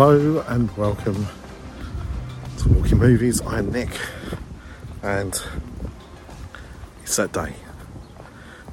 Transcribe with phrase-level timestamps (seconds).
[0.00, 1.26] Hello and welcome
[2.58, 3.42] to Walking Movies.
[3.44, 3.90] I'm Nick,
[5.02, 5.34] and
[7.02, 7.52] it's that day.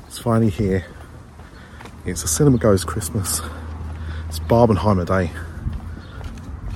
[0.05, 0.85] It's finally here.
[2.05, 3.41] It's a cinema goes Christmas.
[4.27, 5.31] It's Barbenheimer Day.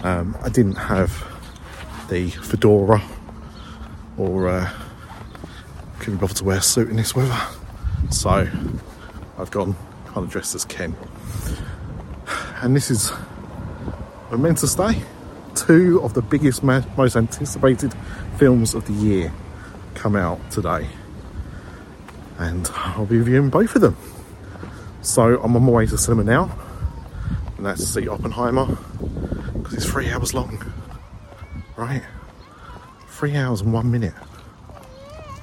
[0.02, 1.12] Um, I didn't have
[2.10, 3.04] the fedora
[4.18, 4.74] or uh,
[6.00, 7.40] couldn't be bothered to wear a suit in this weather,
[8.10, 8.50] so
[9.38, 10.96] I've gone kind of dressed as Ken.
[12.64, 13.12] And this is
[14.32, 15.02] Momentous stay.
[15.56, 17.94] Two of the biggest, most anticipated
[18.38, 19.34] films of the year
[19.96, 20.88] come out today,
[22.38, 23.98] and I'll be reviewing both of them.
[25.02, 26.58] So I'm on my way to cinema now,
[27.58, 28.78] and that's to see Oppenheimer
[29.54, 30.64] because it's three hours long.
[31.76, 32.04] Right?
[33.08, 34.14] Three hours and one minute.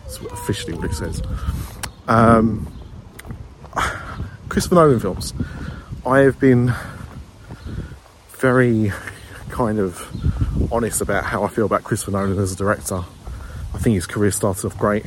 [0.03, 1.21] That's officially what it says.
[2.07, 2.73] Um,
[4.49, 5.35] Christopher Nolan films.
[6.07, 6.73] I have been
[8.47, 8.93] very
[9.49, 10.01] kind of
[10.73, 13.03] honest about how I feel about Christopher Nolan as a director.
[13.75, 15.05] I think his career started off great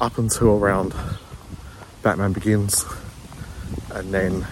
[0.00, 0.94] up until around
[2.02, 2.86] Batman Begins,
[3.90, 4.46] and then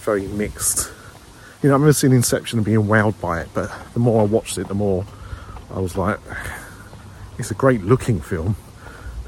[0.00, 0.92] very mixed.
[1.62, 4.24] You know, I remember seeing Inception and being wowed by it, but the more I
[4.24, 5.06] watched it, the more
[5.74, 6.20] I was like,
[7.38, 8.56] it's a great looking film.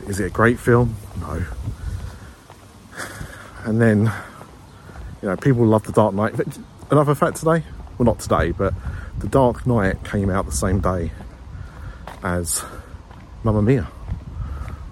[0.07, 0.95] Is it a great film?
[1.23, 1.43] No.
[3.65, 4.13] And then,
[5.23, 6.35] you know, people love The Dark Knight.
[6.91, 7.63] Another fact today,
[7.97, 8.75] well, not today, but
[9.21, 11.13] The Dark Knight came out the same day
[12.25, 12.65] as
[13.45, 13.87] Mamma Mia.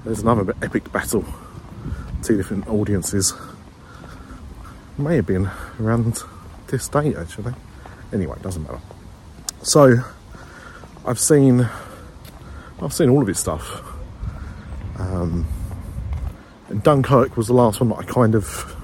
[0.04, 1.24] There's another epic battle,
[2.22, 3.34] two different audiences.
[4.97, 5.50] May have been
[5.81, 6.22] around
[6.69, 7.54] this date actually.
[8.12, 8.80] Anyway, it doesn't matter.
[9.62, 9.97] So,
[11.04, 11.69] I've seen,
[12.80, 13.82] I've seen all of his stuff.
[15.00, 15.48] Um,
[16.69, 18.76] and Dunkirk was the last one that I kind of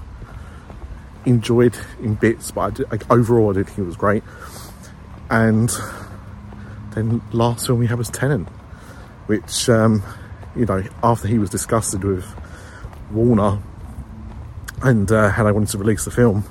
[1.24, 4.22] enjoyed in bits, but I did, like, overall I did think it was great.
[5.30, 5.70] And
[6.94, 8.46] then last film we had was Tenet,
[9.26, 10.02] which um,
[10.54, 12.26] you know after he was disgusted with
[13.10, 13.60] Warner
[14.82, 16.44] and uh, how they wanted to release the film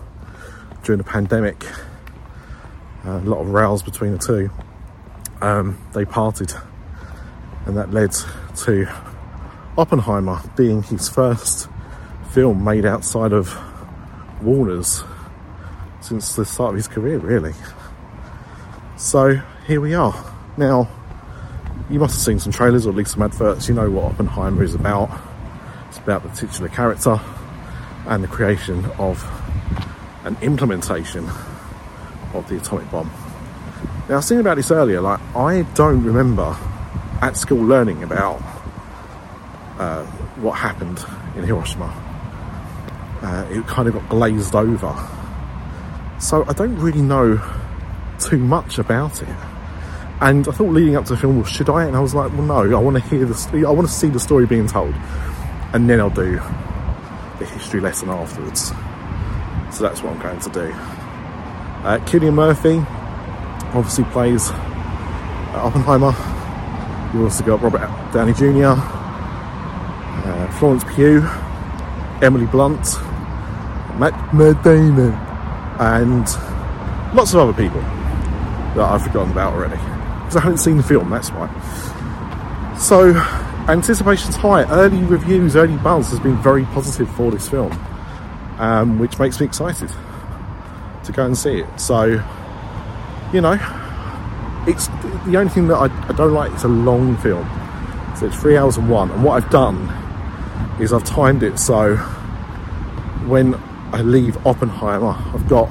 [0.83, 1.63] during the pandemic,
[3.05, 4.49] uh, a lot of rows between the two.
[5.41, 6.53] Um, they parted,
[7.65, 8.13] and that led
[8.57, 8.87] to
[9.77, 11.69] Oppenheimer being his first
[12.31, 13.49] film made outside of
[14.43, 15.03] Warner's
[16.01, 17.53] since the start of his career, really.
[18.97, 20.13] So here we are.
[20.57, 20.89] Now,
[21.89, 23.67] you must have seen some trailers or at least some adverts.
[23.67, 25.09] You know what Oppenheimer is about.
[25.87, 27.19] It's about the titular character
[28.07, 29.23] and the creation of
[30.25, 31.27] an implementation
[32.33, 33.11] of the atomic bomb.
[34.09, 35.01] Now, I was thinking about this earlier.
[35.01, 36.57] Like, I don't remember
[37.21, 38.41] at school learning about
[39.79, 40.05] uh,
[40.37, 41.03] what happened
[41.37, 42.02] in Hiroshima.
[43.23, 44.93] Uh, it kind of got glazed over.
[46.19, 47.41] So I don't really know
[48.19, 49.35] too much about it.
[50.21, 51.85] And I thought leading up to the film, well, should I?
[51.85, 52.77] And I was like, well, no.
[52.77, 53.65] I want to hear the.
[53.67, 54.93] I want to see the story being told,
[55.73, 56.35] and then I'll do
[57.39, 58.71] the history lesson afterwards.
[59.75, 60.71] So that's what I'm going to do.
[61.83, 62.77] Uh, Cillian Murphy
[63.73, 66.13] obviously plays uh, Oppenheimer.
[67.13, 68.79] You also got Robert Downey Jr.,
[70.25, 71.27] uh, Florence Pugh,
[72.21, 72.85] Emily Blunt,
[73.97, 75.13] Matt, Matt Damon,
[75.79, 76.25] and
[77.15, 81.09] lots of other people that I've forgotten about already because I haven't seen the film.
[81.09, 81.49] That's why.
[82.77, 83.13] So
[83.67, 84.63] anticipation's high.
[84.69, 87.71] Early reviews, early buzz has been very positive for this film,
[88.57, 89.91] um, which makes me excited
[91.03, 91.79] to go and see it.
[91.79, 92.23] So,
[93.31, 93.57] you know,
[94.67, 94.87] it's
[95.25, 96.51] the only thing that I, I don't like.
[96.53, 97.47] It's a long film,
[98.17, 99.11] so it's three hours and one.
[99.11, 99.89] And what I've done
[100.81, 101.95] is I've timed it so
[103.27, 103.53] when
[103.93, 105.69] I leave Oppenheimer, I've got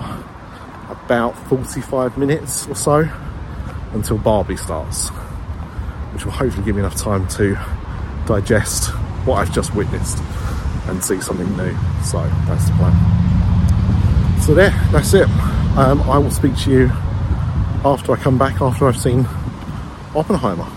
[0.89, 3.09] about 45 minutes or so
[3.95, 5.09] until Barbie starts,
[6.13, 7.59] which will hopefully give me enough time to
[8.25, 8.91] digest
[9.27, 10.23] what I've just witnessed
[10.87, 11.77] and see something new.
[12.05, 14.41] So that's the plan.
[14.41, 15.29] So there, that's it.
[15.77, 16.91] Um, I will speak to you
[17.85, 19.27] after I come back after I've seen
[20.15, 20.69] Oppenheimer,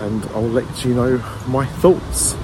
[0.00, 2.34] and I'll let you know my thoughts.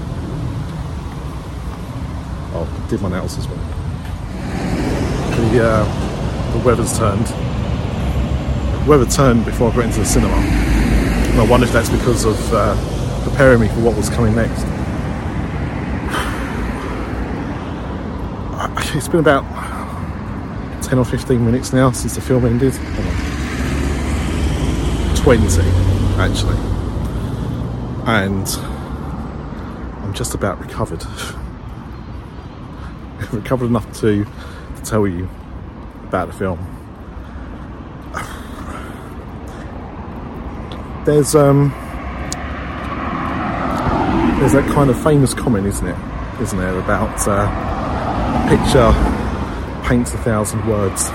[3.01, 3.57] My nails as well.
[5.51, 5.85] The uh,
[6.53, 7.25] the weather's turned.
[7.27, 10.35] The weather turned before I got into the cinema.
[10.35, 12.77] And I wonder if that's because of uh,
[13.25, 14.63] preparing me for what was coming next.
[18.95, 19.43] It's been about
[20.83, 22.75] 10 or 15 minutes now since the film ended.
[22.75, 23.15] Hold on.
[25.17, 25.63] 20,
[26.21, 26.59] actually.
[28.05, 28.47] And
[30.05, 31.07] I'm just about recovered.
[33.33, 35.29] recovered enough to, to tell you
[36.05, 36.59] about the film.
[41.05, 41.71] There's um,
[44.39, 45.97] there's that kind of famous comment, isn't it?
[46.41, 48.93] Isn't there about uh, picture
[49.89, 51.09] paints a thousand words?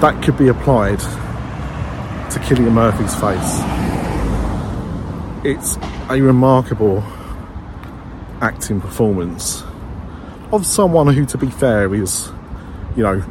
[0.00, 3.60] That could be applied to Cillian Murphy's face.
[5.44, 5.76] It's
[6.10, 7.02] a remarkable
[8.40, 9.62] acting performance
[10.52, 12.30] of someone who, to be fair, is,
[12.96, 13.24] you know,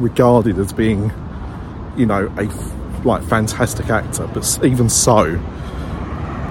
[0.00, 1.12] regarded as being,
[1.96, 2.44] you know, a
[3.06, 4.26] like fantastic actor.
[4.32, 5.32] But even so,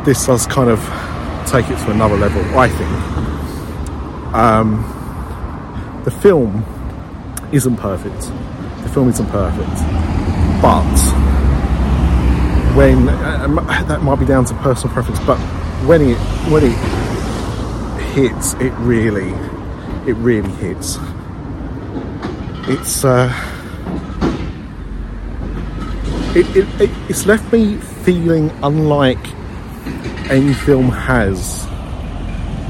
[0.06, 0.80] this does kind of
[1.48, 2.42] take it to another level.
[2.58, 4.34] I think.
[4.34, 6.64] Um, the film
[7.52, 8.22] isn't perfect.
[8.84, 9.76] The film isn't perfect,
[10.62, 10.86] but
[12.76, 15.38] when uh, that might be down to personal preference, but
[15.86, 16.18] when it
[16.50, 16.78] when it
[18.14, 19.34] hits, it really
[20.08, 20.98] it really hits.
[22.68, 23.32] It's uh,
[26.36, 29.20] it, it, it, it's left me feeling unlike
[30.30, 31.66] any film has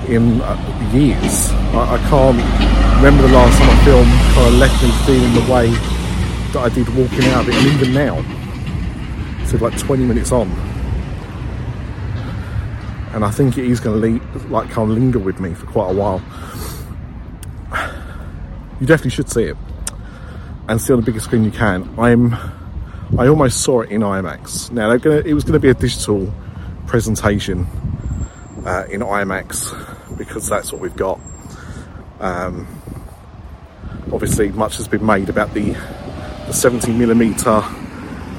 [0.10, 1.52] in uh, years.
[1.74, 2.38] I, I, can't
[2.98, 5.70] remember the last time a film kind of left me feeling the way
[6.52, 10.50] that I did walking out of it, and even now, so like 20 minutes on,
[13.14, 15.92] and I think it is going to like kind of linger with me for quite
[15.92, 16.22] a while.
[18.82, 19.58] You definitely should see it
[20.68, 21.88] and see on the biggest screen you can.
[22.00, 22.34] I'm
[23.16, 24.72] I almost saw it in IMAX.
[24.72, 26.34] Now gonna, it was going to be a digital
[26.88, 27.68] presentation
[28.66, 31.20] uh, in IMAX because that's what we've got.
[32.20, 32.68] Um,
[34.12, 35.74] obviously, much has been made about the,
[36.48, 37.64] the 70 millimeter,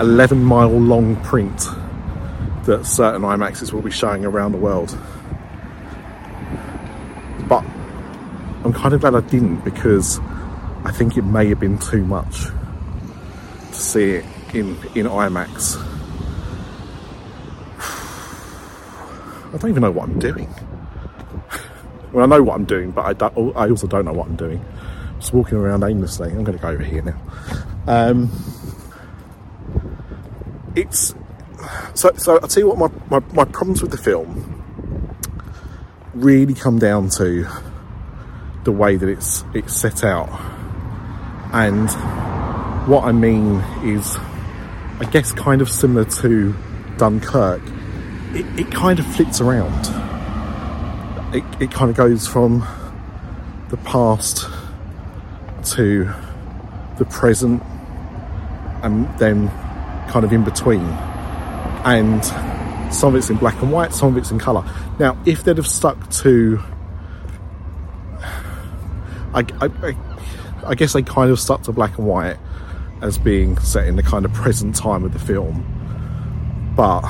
[0.00, 1.56] 11 mile long print
[2.64, 4.98] that certain IMAXs will be showing around the world.
[7.48, 7.64] But
[8.64, 10.18] I'm kind of glad I didn't because
[10.84, 15.79] I think it may have been too much to see it in in IMAX.
[19.55, 20.49] I don't even know what I'm doing.
[22.12, 24.37] well, I know what I'm doing, but I, don't, I also don't know what I'm
[24.37, 24.64] doing.
[25.19, 26.31] Just walking around aimlessly.
[26.31, 27.20] I'm going to go over here now.
[27.87, 28.31] Um,
[30.75, 31.14] it's
[31.94, 32.12] so.
[32.17, 32.78] So I'll tell you what.
[32.78, 34.49] My, my my problems with the film
[36.14, 37.46] really come down to
[38.64, 40.28] the way that it's it's set out,
[41.52, 41.90] and
[42.88, 44.16] what I mean is
[45.02, 46.54] I guess kind of similar to
[46.96, 47.62] Dunkirk,
[48.34, 49.87] it, it kind of flips around.
[51.34, 52.60] It, it kind of goes from
[53.70, 54.49] the past
[55.75, 56.12] to
[56.99, 57.62] the present
[58.82, 59.49] and then
[60.08, 60.84] kind of in between.
[61.84, 62.25] And
[62.94, 64.64] some of it's in black and white, some of it's in colour.
[65.00, 66.60] Now, if they'd have stuck to,
[69.34, 70.12] I, I, I
[70.75, 72.37] guess they kind of stuck to black and white
[73.03, 75.67] as being set in the kind of present time of the film,
[76.76, 77.03] but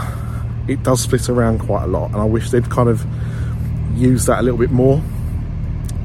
[0.69, 3.05] it does split around quite a lot, and I wish they'd kind of
[3.94, 5.03] use that a little bit more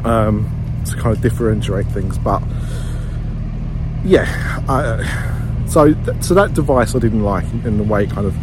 [0.03, 0.49] um,
[0.85, 2.17] to kind of differentiate things.
[2.17, 2.43] But
[4.03, 4.25] yeah,
[4.67, 8.27] I, so th- so that device I didn't like in, in the way it kind
[8.27, 8.35] of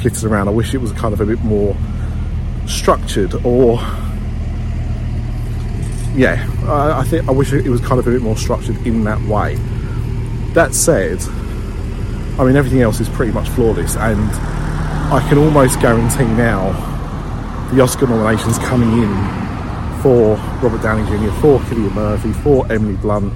[0.00, 0.48] flitted around.
[0.48, 1.76] I wish it was kind of a bit more
[2.66, 3.78] structured or
[6.16, 9.04] yeah, I, I, think I wish it was kind of a bit more structured in
[9.04, 9.56] that way.
[10.54, 11.20] That said,
[12.38, 14.30] I mean, everything else is pretty much flawless, and
[15.12, 16.72] I can almost guarantee now
[17.72, 19.36] the Oscar nominations coming in
[20.02, 23.34] for Robert Downey Jr., for Cillian Murphy, for Emily Blunt,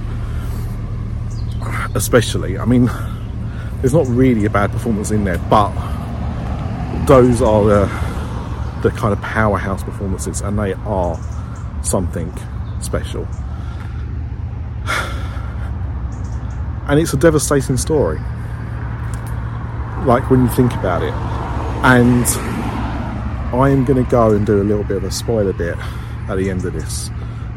[1.94, 2.58] especially.
[2.58, 2.90] I mean,
[3.80, 5.70] there's not really a bad performance in there, but
[7.06, 7.86] those are the,
[8.82, 11.20] the kind of powerhouse performances, and they are
[11.82, 12.32] something
[12.90, 13.24] special.
[16.88, 18.18] and it's a devastating story.
[20.06, 21.14] Like when you think about it,
[21.84, 22.24] and
[23.54, 25.78] I am going to go and do a little bit of a spoiler bit
[26.28, 27.10] at the end of this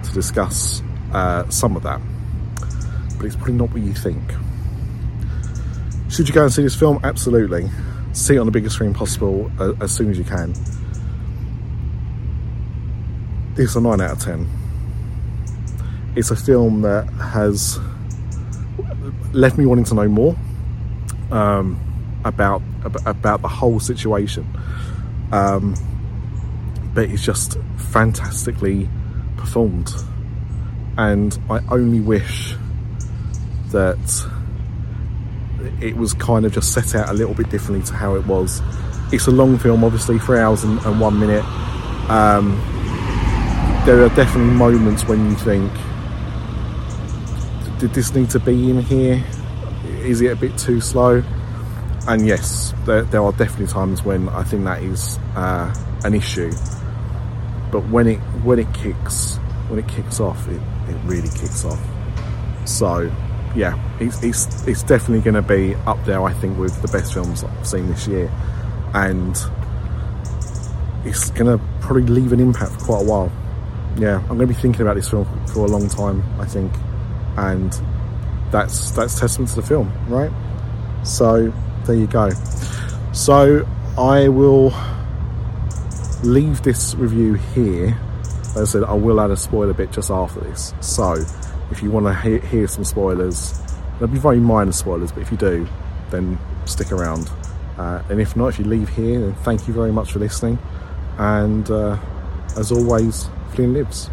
[0.03, 1.99] to discuss uh, some of that,
[3.17, 4.21] but it's probably not what you think.
[6.09, 6.99] Should you go and see this film?
[7.03, 7.71] Absolutely.
[8.11, 10.53] See it on the biggest screen possible uh, as soon as you can.
[13.57, 14.62] It's a 9 out of 10.
[16.15, 17.79] It's a film that has
[19.33, 20.35] left me wanting to know more
[21.31, 21.79] um,
[22.23, 22.61] about
[23.05, 24.47] about the whole situation.
[25.31, 25.75] Um,
[26.93, 28.87] but it's just fantastically
[29.37, 29.91] performed,
[30.97, 32.55] and I only wish
[33.71, 34.29] that
[35.81, 38.61] it was kind of just set out a little bit differently to how it was.
[39.11, 41.43] It's a long film, obviously, three hours and, and one minute.
[42.09, 42.55] Um,
[43.85, 45.71] there are definitely moments when you think
[47.79, 49.23] did this need to be in here?
[50.01, 51.23] Is it a bit too slow?
[52.07, 56.51] and yes, there, there, are definitely times when I think that is uh, an issue.
[57.71, 59.37] But when it when it kicks
[59.69, 61.79] when it kicks off, it, it really kicks off.
[62.65, 63.11] So
[63.55, 66.21] yeah, it's it's, it's definitely going to be up there.
[66.23, 68.29] I think with the best films I've seen this year,
[68.93, 69.37] and
[71.05, 73.31] it's going to probably leave an impact for quite a while.
[73.97, 76.23] Yeah, I'm going to be thinking about this film for a long time.
[76.39, 76.73] I think,
[77.37, 77.79] and
[78.51, 80.31] that's that's testament to the film, right?
[81.03, 81.53] So
[81.85, 82.29] there you go.
[83.11, 84.73] So I will
[86.23, 87.97] leave this review here.
[88.55, 90.73] As I said, I will add a spoiler bit just after this.
[90.79, 91.15] So
[91.71, 93.59] if you want to hear, hear some spoilers,
[93.93, 95.67] there'll be very minor spoilers, but if you do,
[96.11, 97.29] then stick around.
[97.77, 100.59] Uh, and if not, if you leave here, then thank you very much for listening.
[101.17, 101.97] And uh,
[102.55, 104.09] as always, Flynn lives.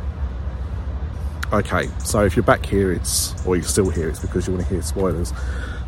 [1.52, 4.68] Okay, so if you're back here, it's or you're still here, it's because you want
[4.68, 5.32] to hear spoilers.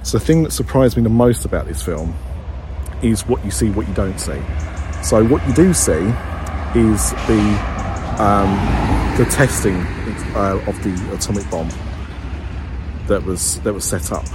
[0.03, 2.17] So the thing that surprised me the most about this film
[3.01, 4.41] is what you see, what you don't see.
[5.05, 5.93] So what you do see
[6.75, 7.43] is the
[8.19, 8.51] um,
[9.17, 9.77] the testing
[10.35, 11.69] uh, of the atomic bomb
[13.07, 14.27] that was that was set up.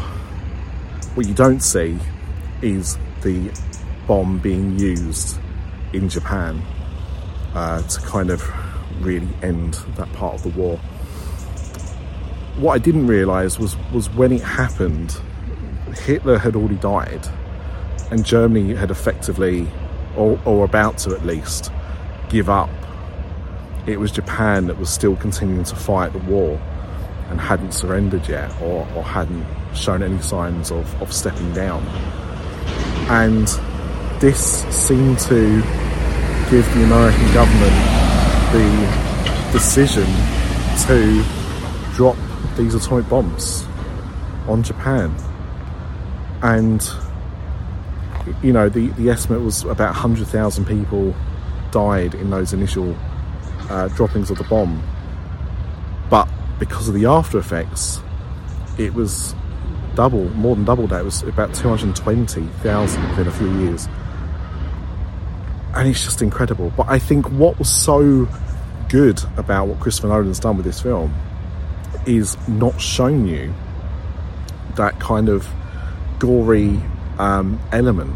[1.15, 1.99] What you don't see
[2.61, 3.51] is the
[4.07, 5.37] bomb being used
[5.91, 6.61] in Japan
[7.53, 8.49] uh, to kind of
[9.01, 10.79] really end that part of the war.
[12.57, 15.19] What I didn't realise was was when it happened,
[15.93, 17.27] Hitler had already died,
[18.09, 19.67] and Germany had effectively,
[20.15, 21.71] or, or about to at least,
[22.29, 22.69] give up.
[23.85, 26.59] It was Japan that was still continuing to fight the war
[27.29, 29.45] and hadn't surrendered yet or, or hadn't
[29.75, 31.85] shown any signs of, of stepping down.
[33.09, 33.47] And
[34.19, 35.61] this seemed to
[36.49, 37.75] give the American government
[38.51, 40.07] the decision
[40.87, 41.23] to
[41.93, 42.17] drop
[42.57, 43.65] these atomic bombs
[44.47, 45.15] on Japan.
[46.41, 46.87] And
[48.43, 51.15] you know the the estimate was about 100,000 people
[51.71, 52.95] died in those initial
[53.69, 54.83] uh, droppings of the bomb.
[56.09, 56.27] But
[56.59, 58.01] because of the after effects
[58.77, 59.35] it was
[59.95, 61.01] double more than double that.
[61.01, 63.87] It was about 220,000 within a few years.
[65.73, 66.71] And it's just incredible.
[66.77, 68.27] But I think what was so
[68.89, 71.13] good about what Christopher Nolan's done with this film
[72.07, 73.53] is not showing you
[74.75, 75.47] that kind of
[76.19, 76.81] gory
[77.19, 78.15] um, element.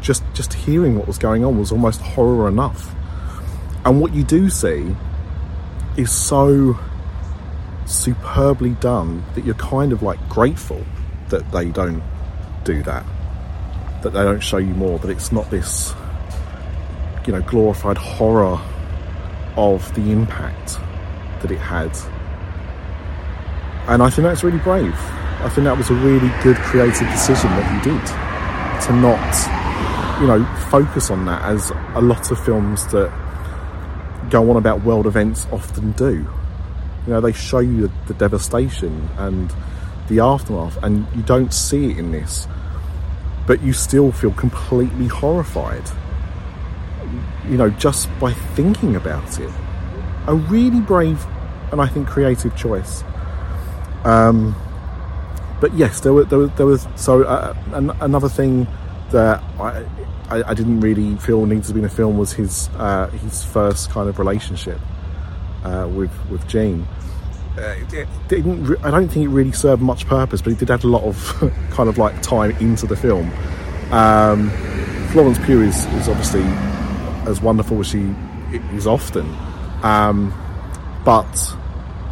[0.00, 2.94] Just just hearing what was going on was almost horror enough.
[3.84, 4.94] And what you do see
[5.96, 6.78] is so
[7.86, 10.84] superbly done that you're kind of like grateful
[11.30, 12.02] that they don't
[12.64, 13.04] do that.
[14.02, 15.94] That they don't show you more, that it's not this
[17.26, 18.58] you know glorified horror
[19.56, 20.78] of the impact
[21.42, 21.90] that it had.
[23.88, 24.94] And I think that's really brave.
[25.40, 28.04] I think that was a really good creative decision that he did
[28.84, 33.10] to not, you know, focus on that as a lot of films that
[34.30, 36.16] go on about world events often do.
[37.06, 39.54] You know, they show you the, devastation and
[40.08, 42.46] the aftermath, and you don't see it in this,
[43.46, 45.84] but you still feel completely horrified.
[47.48, 49.50] You know, just by thinking about it.
[50.26, 51.24] A really brave
[51.72, 53.02] and I think creative choice.
[54.04, 54.54] Um,
[55.60, 58.66] but yes, there, were, there, was, there was so uh, an, another thing
[59.10, 59.84] that I,
[60.28, 63.44] I, I, didn't really feel needed to be in the film was his uh, his
[63.44, 64.78] first kind of relationship
[65.64, 66.86] uh, with with Jean.
[67.56, 68.76] Uh, it, didn't.
[68.84, 71.52] I don't think it really served much purpose, but it did add a lot of
[71.70, 73.32] kind of like time into the film.
[73.90, 74.50] Um,
[75.10, 76.42] Florence Pugh is, is obviously
[77.26, 78.14] as wonderful as she
[78.74, 79.26] is often,
[79.82, 80.32] um,
[81.04, 81.56] but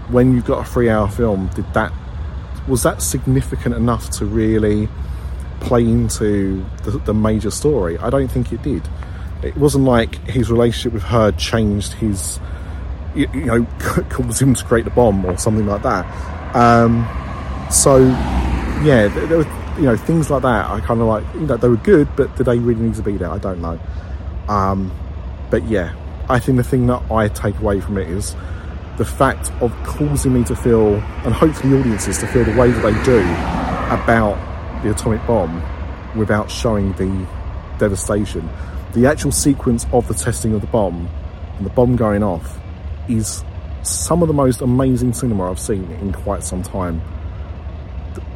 [0.09, 1.93] when you've got a three-hour film, did that
[2.69, 4.89] was that significant enough to really
[5.61, 7.97] play into the, the, major story?
[7.99, 8.89] I don't think it did.
[9.43, 12.41] It wasn't like his relationship with her changed his,
[13.15, 13.67] you, you know,
[14.11, 16.57] caused him to create the bomb or something like that.
[16.57, 17.07] Um,
[17.71, 17.99] so,
[18.83, 20.71] yeah, there, there were, you know, things like that.
[20.71, 23.03] I kind of like, you know, they were good, but did they really need to
[23.03, 23.31] be there?
[23.31, 23.79] I don't know.
[24.49, 24.91] Um,
[25.51, 25.95] but yeah,
[26.29, 28.35] I think the thing that I take away from it is
[28.97, 32.81] the fact of causing me to feel, and hopefully audiences to feel the way that
[32.81, 33.21] they do
[33.93, 34.37] about
[34.83, 35.63] the atomic bomb
[36.17, 37.27] without showing the
[37.79, 38.49] devastation.
[38.95, 41.09] The actual sequence of the testing of the bomb
[41.57, 42.59] and the bomb going off
[43.09, 43.45] is
[43.83, 47.01] some of the most amazing cinema I've seen in quite some time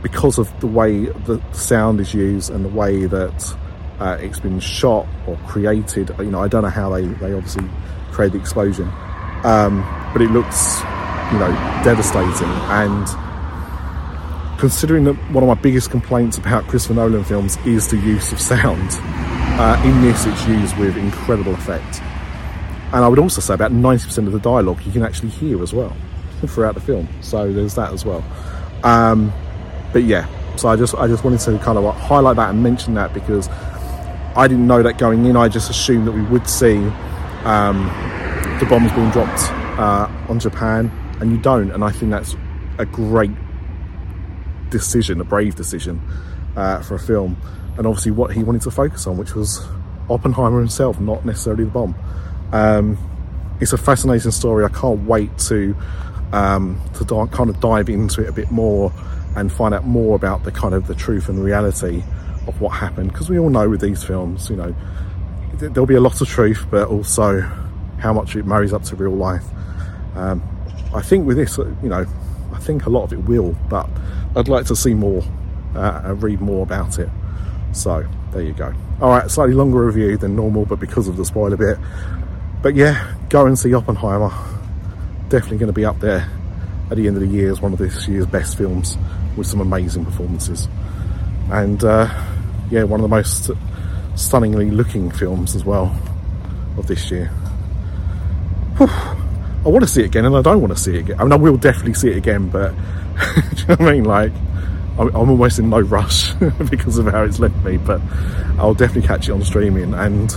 [0.03, 3.57] because of the way the sound is used and the way that
[3.99, 6.15] uh, it's been shot or created.
[6.19, 7.69] You know, I don't know how they, they obviously
[8.13, 8.91] create the explosion,
[9.45, 10.81] um, but it looks,
[11.33, 11.51] you know,
[11.85, 12.49] devastating.
[12.69, 13.07] And
[14.59, 18.41] considering that one of my biggest complaints about Christopher Nolan films is the use of
[18.41, 18.91] sound,
[19.59, 22.01] uh, in this it's used with incredible effect.
[22.93, 25.73] And I would also say about 90% of the dialogue you can actually hear as
[25.73, 25.97] well
[26.47, 27.09] throughout the film.
[27.21, 28.25] So there's that as well.
[28.83, 29.33] Um,
[29.93, 30.27] but yeah,
[30.57, 33.49] so I just I just wanted to kind of highlight that and mention that because
[34.37, 35.37] I didn't know that going in.
[35.37, 36.77] I just assumed that we would see
[37.45, 37.87] um,
[38.59, 41.71] the bombs being dropped uh, on Japan, and you don't.
[41.71, 42.37] And I think that's
[42.79, 43.33] a great
[44.71, 46.01] decision, a brave decision
[46.57, 47.37] uh, for a film.
[47.77, 49.67] And obviously, what he wanted to focus on, which was
[50.09, 51.95] Oppenheimer himself, not necessarily the bomb.
[52.53, 52.99] Um,
[53.61, 54.65] it's a fascinating story.
[54.65, 55.77] I can't wait to
[56.33, 58.93] um, to di- kind of dive into it a bit more
[59.37, 62.03] and find out more about the kind of the truth and reality
[62.47, 63.13] of what happened.
[63.13, 64.75] Because we all know with these films, you know,
[65.59, 67.41] th- there'll be a lot of truth, but also
[68.01, 69.45] how much it marries up to real life.
[70.15, 70.43] Um,
[70.95, 72.07] I think with this, you know,
[72.53, 73.89] I think a lot of it will, but
[74.35, 75.23] I'd like to see more
[75.75, 77.09] uh, and read more about it.
[77.73, 78.75] So there you go.
[79.01, 81.79] All right, slightly longer review than normal, but because of the spoiler bit.
[82.63, 84.31] But yeah, go and see Oppenheimer.
[85.29, 86.29] Definitely going to be up there
[86.91, 88.99] at the end of the year as one of this year's best films
[89.37, 90.69] with some amazing performances.
[91.51, 92.09] And uh,
[92.71, 93.51] yeah, one of the most
[94.17, 95.97] stunningly looking films as well
[96.77, 97.33] of this year.
[98.81, 101.21] I want to see it again and I don't want to see it again.
[101.21, 102.71] I mean, I will definitely see it again, but
[103.55, 104.05] do you know what I mean?
[104.05, 104.33] Like,
[104.99, 106.33] I'm, almost in no rush
[106.71, 108.01] because of how it's left me, but
[108.59, 109.93] I'll definitely catch it on streaming.
[109.95, 110.33] And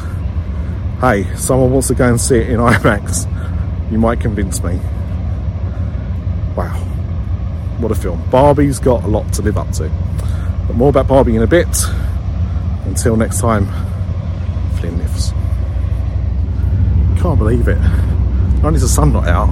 [0.99, 4.75] hey, someone wants to go and see it in IMAX, you might convince me.
[6.55, 6.75] Wow,
[7.79, 8.21] what a film.
[8.29, 9.89] Barbie's got a lot to live up to.
[10.67, 11.67] But more about Barbie in a bit.
[12.85, 13.65] Until next time,
[14.79, 15.31] Flynn lifts.
[17.21, 18.12] Can't believe it.
[18.63, 19.49] Not only is the sun not out,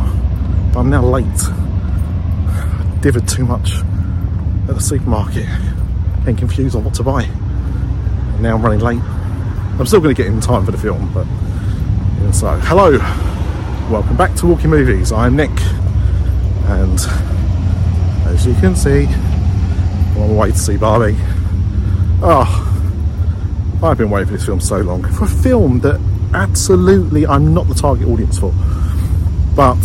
[0.72, 1.26] but I'm now late.
[1.28, 3.74] I too much
[4.70, 5.48] at the supermarket,
[6.20, 7.24] getting confused on what to buy.
[7.24, 9.02] And now I'm running late.
[9.02, 13.00] I'm still going to get in time for the film, but yeah, so hello,
[13.92, 15.12] welcome back to Walking Movies.
[15.12, 15.52] I'm Nick,
[16.70, 16.98] and
[18.28, 21.18] as you can see, I'm on way to see Barbie.
[22.24, 22.48] Oh,
[23.84, 25.04] I've been waiting for this film so long.
[25.04, 26.00] For a film that
[26.34, 28.54] absolutely I'm not the target audience for.
[29.56, 29.78] But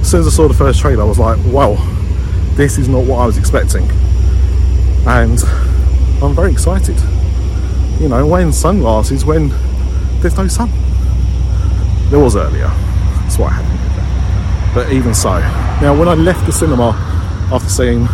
[0.00, 1.74] as soon as I saw the first trailer, I was like, wow,
[2.54, 3.88] this is not what I was expecting.
[5.06, 5.42] And
[6.22, 6.96] I'm very excited.
[8.00, 9.48] You know, wearing sunglasses when
[10.20, 10.70] there's no sun.
[12.10, 12.68] There was earlier.
[13.22, 14.74] That's what happened.
[14.74, 15.38] But even so.
[15.80, 16.90] Now, when I left the cinema
[17.52, 18.06] after seeing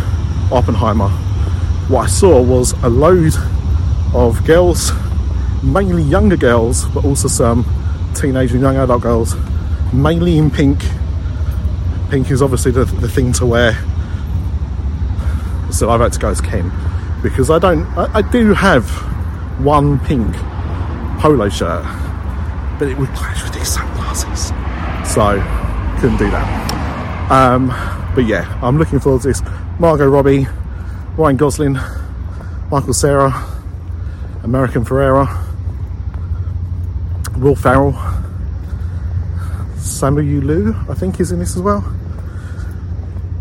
[0.51, 1.09] Oppenheimer,
[1.87, 3.33] what I saw was a load
[4.13, 4.91] of girls,
[5.63, 7.65] mainly younger girls, but also some
[8.15, 9.35] teenage and young adult girls,
[9.93, 10.79] mainly in pink.
[12.09, 13.73] Pink is obviously the, the thing to wear.
[15.71, 16.71] So I've had to go as Ken
[17.23, 18.89] because I don't, I, I do have
[19.63, 20.35] one pink
[21.19, 21.83] polo shirt,
[22.79, 24.47] but it would clash with these sunglasses.
[25.13, 25.41] So
[25.99, 27.31] couldn't do that.
[27.31, 27.67] Um,
[28.15, 29.41] but yeah, I'm looking forward to this.
[29.79, 30.47] Margot Robbie,
[31.17, 31.77] Ryan Gosling,
[32.69, 33.31] Michael Cera,
[34.43, 35.27] America Ferrera,
[37.37, 37.93] Will Ferrell,
[39.81, 41.83] Simu Liu, I think is in this as well.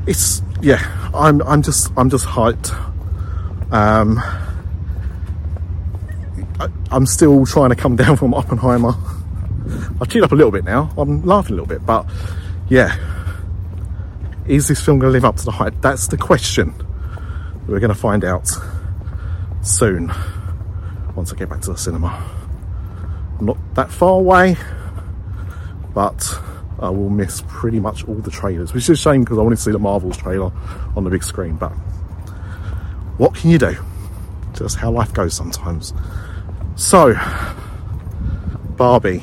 [0.06, 0.80] It's yeah,
[1.14, 2.72] I'm I'm just I'm just hyped.
[3.72, 4.18] Um,
[6.58, 8.94] I, I'm still trying to come down from Oppenheimer.
[10.00, 10.90] I've cheered up a little bit now.
[10.96, 12.06] I'm laughing a little bit, but
[12.68, 12.96] yeah,
[14.46, 15.74] is this film going to live up to the hype?
[15.82, 16.74] That's the question.
[17.68, 18.50] We're going to find out
[19.62, 20.12] soon
[21.14, 22.08] once I get back to the cinema.
[23.38, 24.56] I'm not that far away,
[25.94, 26.40] but
[26.80, 29.56] I will miss pretty much all the trailers, which is a shame because I wanted
[29.56, 30.50] to see the Marvels trailer
[30.96, 31.56] on the big screen.
[31.56, 31.72] But
[33.18, 33.76] what can you do?
[34.54, 35.92] Just how life goes sometimes.
[36.76, 37.14] So,
[38.76, 39.22] Barbie,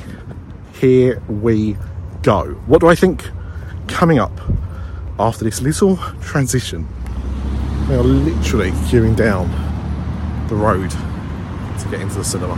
[0.73, 1.77] here we
[2.21, 2.45] go.
[2.67, 3.27] What do I think
[3.87, 4.39] coming up
[5.19, 6.87] after this little transition?
[7.89, 9.49] We are literally queuing down
[10.47, 12.55] the road to get into the cinema.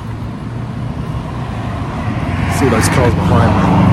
[2.59, 3.88] See those cars behind me?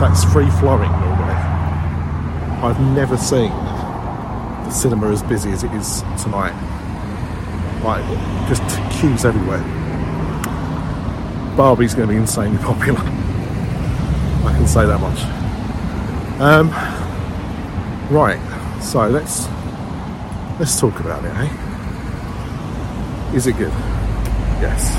[0.00, 1.34] That's free flowing normally.
[2.62, 6.54] I've never seen the cinema as busy as it is tonight.
[7.82, 8.04] Like,
[8.48, 8.62] just
[8.98, 9.62] queues everywhere.
[11.56, 13.00] Barbie's going to be insanely popular.
[13.00, 15.20] I can say that much.
[16.40, 16.70] Um,
[18.14, 18.38] right,
[18.82, 19.48] so let's
[20.58, 21.48] let's talk about it, eh?
[23.34, 23.72] Is it good?
[24.60, 24.90] Yes.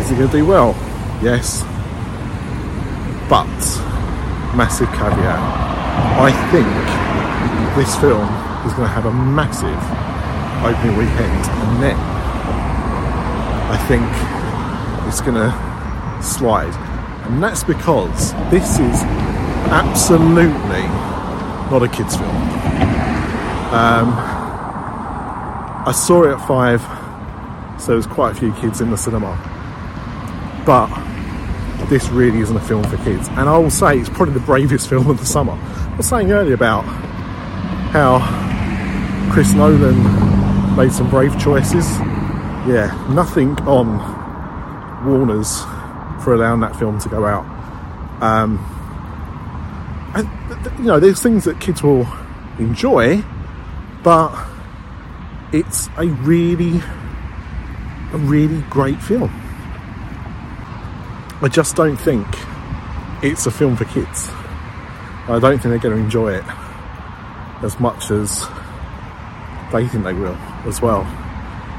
[0.00, 0.74] Is it going to do well?
[1.22, 1.62] Yes.
[3.28, 3.46] But,
[4.54, 5.40] massive caveat,
[6.20, 6.68] I think
[7.76, 8.28] this film
[8.66, 9.80] is going to have a massive
[10.64, 11.96] opening weekend, and then
[13.70, 14.04] I think
[15.08, 16.74] it's going to slide.
[17.26, 19.02] And that's because this is
[19.72, 20.82] absolutely
[21.70, 22.36] not a kids' film.
[23.74, 24.14] Um,
[25.86, 26.80] I saw it at five,
[27.80, 29.36] so there's quite a few kids in the cinema.
[30.64, 30.88] But
[31.88, 33.28] this really isn't a film for kids.
[33.28, 35.52] And I will say it's probably the bravest film of the summer.
[35.52, 36.82] I was saying earlier about
[37.92, 38.20] how
[39.32, 41.88] Chris Nolan made some brave choices.
[42.66, 43.98] Yeah, nothing on
[45.06, 45.62] Warner's
[46.24, 47.44] for allowing that film to go out.
[48.22, 48.58] Um,
[50.14, 52.06] and, you know, there's things that kids will
[52.58, 53.22] enjoy,
[54.02, 54.34] but
[55.52, 56.78] it's a really,
[58.12, 59.43] a really great film.
[61.42, 62.26] I just don't think
[63.22, 64.28] it's a film for kids.
[65.26, 66.44] I don't think they're going to enjoy it
[67.62, 68.46] as much as
[69.72, 71.00] they think they will as well.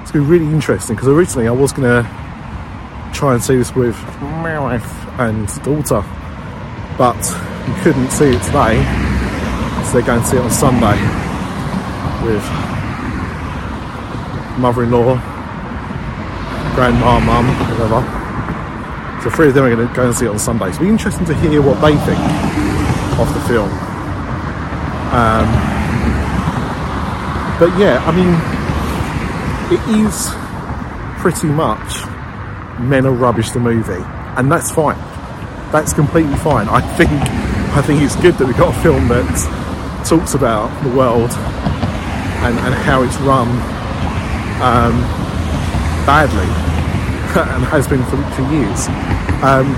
[0.01, 2.09] It's going to be really interesting because originally I was going to
[3.13, 6.03] try and see this with my wife and daughter,
[6.97, 7.15] but
[7.67, 8.83] you couldn't see it today,
[9.85, 10.99] so they're going to see it on Sunday
[12.25, 12.43] with
[14.59, 15.15] mother-in-law,
[16.75, 18.24] grandma, mum, whatever.
[19.25, 20.65] So three of them are going to go and see it on Sunday.
[20.65, 22.21] So it'll be interesting to hear what they think
[23.17, 23.71] of the film.
[25.09, 25.49] Um,
[27.57, 28.29] but yeah, I mean,
[29.73, 30.29] it is
[31.23, 32.05] pretty much
[32.79, 34.03] men are rubbish the movie,
[34.37, 34.99] and that's fine.
[35.71, 36.69] That's completely fine.
[36.69, 40.95] I think I think it's good that we got a film that talks about the
[40.95, 43.47] world and, and how it's run
[44.61, 45.01] um,
[46.05, 46.64] badly
[47.37, 48.87] and has been for, for years.
[49.43, 49.71] Um,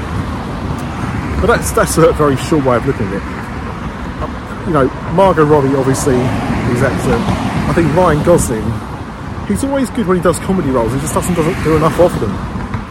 [1.42, 4.68] but that's that's a very short way of looking at it.
[4.68, 7.24] You know, Margot Robbie obviously is excellent.
[7.70, 10.94] I think Ryan Gosling, he's always good when he does comedy roles.
[10.94, 12.32] He just doesn't doesn't do enough of them.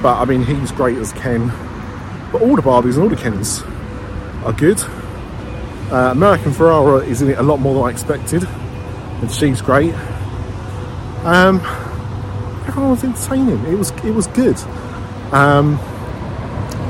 [0.03, 1.49] But I mean, he's great as Ken.
[2.31, 3.63] But all the Barbies and all the Kens
[4.45, 4.81] are good.
[5.91, 9.95] Uh, America Ferrera is in it a lot more than I expected, and she's great.
[11.25, 11.61] Um,
[12.77, 13.73] everyone was entertaining.
[13.73, 14.59] It was it was good.
[15.33, 15.79] Um,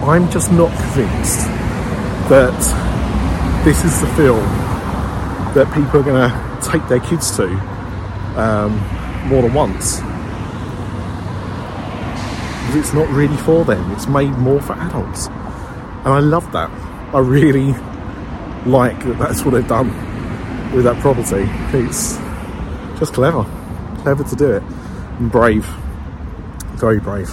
[0.02, 1.46] I'm just not convinced
[2.28, 4.42] that this is the film
[5.54, 7.46] that people are going to take their kids to
[8.36, 8.76] um,
[9.28, 10.00] more than once.
[12.66, 13.92] Because it's not really for them.
[13.92, 16.68] It's made more for adults, and I love that.
[17.14, 17.74] I really
[18.68, 19.18] like that.
[19.20, 19.90] That's what they've done
[20.74, 21.46] with that property.
[21.78, 22.16] It's
[22.98, 23.44] just clever,
[24.02, 24.64] clever to do it
[25.20, 25.64] brave,
[26.74, 27.32] very brave.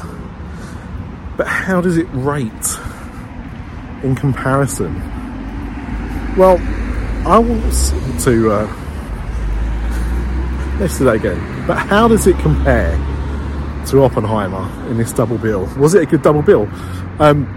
[1.37, 2.77] But how does it rate
[4.03, 4.95] in comparison?
[6.37, 6.57] Well,
[7.25, 8.83] I want to uh,
[10.79, 11.65] let's do that again.
[11.67, 12.91] But how does it compare
[13.87, 15.65] to Oppenheimer in this double bill?
[15.77, 16.69] Was it a good double bill?
[17.19, 17.47] Um,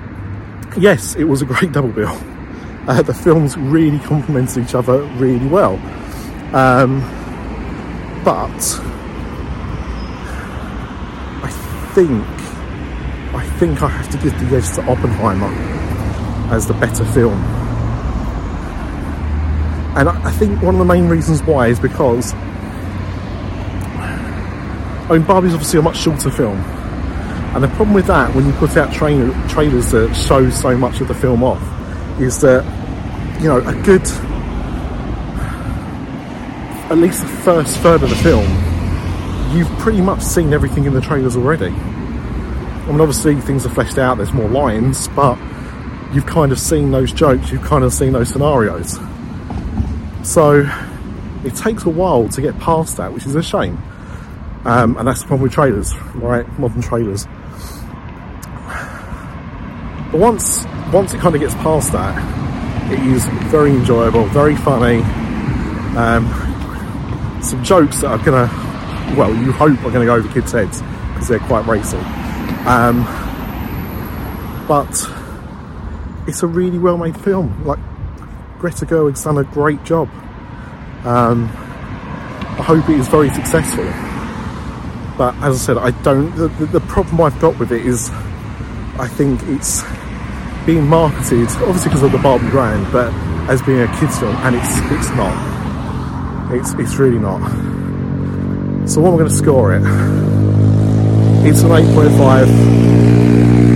[0.78, 2.16] yes, it was a great double bill.
[2.86, 5.74] Uh, the films really complemented each other really well.
[6.54, 7.00] Um,
[8.24, 8.56] but
[11.96, 12.28] think
[13.34, 15.48] I think I have to give the edge to Oppenheimer
[16.54, 17.42] as the better film.
[19.96, 22.34] And I think one of the main reasons why is because
[25.04, 26.58] I mean Barbie's obviously a much shorter film.
[27.54, 31.00] And the problem with that when you put out tra- trailers that show so much
[31.00, 31.62] of the film off
[32.20, 32.62] is that
[33.40, 34.06] you know a good
[36.90, 38.65] at least the first third of the film
[39.52, 41.66] you've pretty much seen everything in the trailers already.
[41.66, 45.38] I mean, obviously things are fleshed out, there's more lines, but
[46.12, 48.98] you've kind of seen those jokes, you've kind of seen those scenarios.
[50.22, 50.68] So
[51.44, 53.76] it takes a while to get past that, which is a shame.
[54.64, 56.46] Um, and that's the problem with trailers, right?
[56.58, 57.26] Modern trailers.
[60.10, 65.02] But once once it kind of gets past that, it is very enjoyable, very funny.
[65.96, 66.26] Um,
[67.42, 68.65] some jokes that are gonna
[69.14, 71.98] well, you hope are going to go over kids' heads because they're quite racy.
[72.66, 73.04] Um,
[74.66, 74.90] but
[76.26, 77.64] it's a really well made film.
[77.64, 77.78] Like,
[78.58, 80.08] Greta Gerwig's done a great job.
[81.04, 81.44] Um,
[82.58, 83.84] I hope it is very successful.
[85.16, 86.34] But as I said, I don't.
[86.36, 88.10] The, the problem I've got with it is
[88.98, 89.82] I think it's
[90.66, 93.12] being marketed, obviously because of the Barbie brand, but
[93.48, 96.52] as being a kids' film, and it's it's not.
[96.52, 97.40] It's it's really not.
[98.86, 99.82] So what am I going to score it?
[101.44, 102.46] It's an 8.5.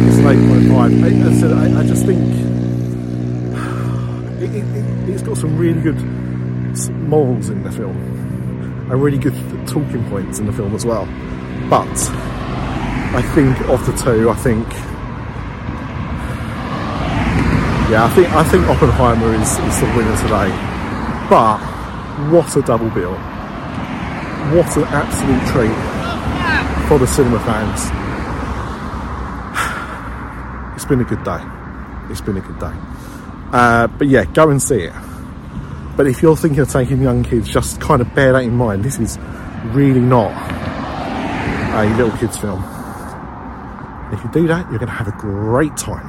[0.07, 1.05] It's an 8.5.
[1.05, 2.21] I, said, I, I just think
[4.41, 4.65] it, it,
[5.11, 6.01] it's got some really good
[7.09, 7.97] morals in the film.
[8.89, 9.35] and really good
[9.67, 11.07] talking points in the film as well.
[11.69, 11.89] But
[13.13, 14.65] I think of the two, I think
[17.91, 20.53] yeah, I think I think Oppenheimer is, is the winner today.
[21.29, 21.59] But
[22.31, 23.19] what a double bill!
[24.55, 25.77] What an absolute treat
[26.89, 27.81] for the cinema fans.
[30.75, 31.41] It's been a good day.
[32.11, 32.73] It's been a good day.
[33.53, 34.93] Uh, but yeah, go and see it.
[35.97, 38.83] But if you're thinking of taking young kids, just kind of bear that in mind.
[38.83, 39.19] This is
[39.67, 40.33] really not
[41.75, 42.65] a little kids film.
[44.13, 46.09] If you do that, you're going to have a great time.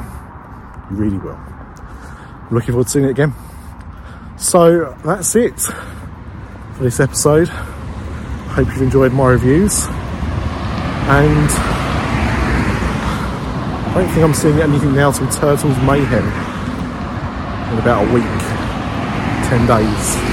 [0.89, 1.35] You really will.
[1.35, 3.33] I'm looking forward to seeing it again.
[4.37, 7.51] So that's it for this episode.
[8.51, 9.85] Hope you've enjoyed my reviews.
[11.07, 11.47] And
[13.87, 16.25] I don't think I'm seeing anything else with Turtles Mayhem
[17.71, 18.23] in about a week,
[19.47, 20.31] 10 days.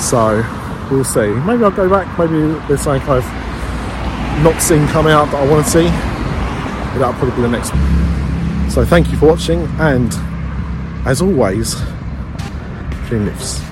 [0.00, 0.44] So
[0.90, 1.30] we'll see.
[1.46, 5.64] Maybe I'll go back, maybe there's something I've not seen come out that I want
[5.64, 5.84] to see.
[5.84, 8.70] But that'll probably be the next one.
[8.70, 10.12] So thank you for watching and
[11.06, 11.76] as always,
[13.06, 13.69] clean lifts.